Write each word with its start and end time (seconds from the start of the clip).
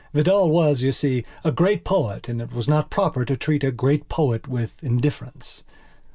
Vidal 0.15 0.49
was, 0.49 0.81
you 0.81 0.91
see, 0.91 1.25
a 1.43 1.51
great 1.51 1.83
poet 1.83 2.27
and 2.27 2.41
it 2.41 2.51
was 2.51 2.67
not 2.67 2.89
proper 2.89 3.23
to 3.23 3.37
treat 3.37 3.63
a 3.63 3.69
great 3.71 4.09
poet 4.09 4.47
with 4.47 4.73
indifference. 4.81 5.61